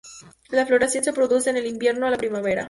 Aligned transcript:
La 0.49 0.65
floración 0.65 1.03
se 1.03 1.13
produce 1.13 1.51
en 1.51 1.57
el 1.57 1.67
invierno 1.67 2.07
a 2.07 2.09
la 2.09 2.17
primavera. 2.17 2.59